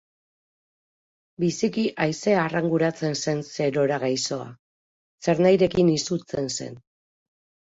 [1.43, 4.49] Biziki aise arranguratzen zen serora gaizoa,
[5.29, 6.83] zernahirekin izutzen zen.